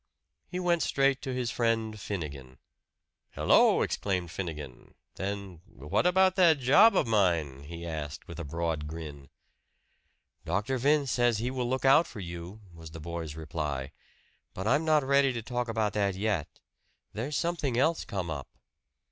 [0.49, 2.57] He went straight to his friend Finnegan.
[3.35, 4.95] "Hello!" exclaimed Finnegan.
[5.13, 9.29] Then, "What about that job of mine?" he asked with a broad grin.
[10.43, 10.79] "Dr.
[10.79, 13.91] Vince says he will look out for you," was the boy's reply.
[14.55, 16.47] "But I'm not ready to talk about that yet.
[17.13, 18.47] There's something else come up."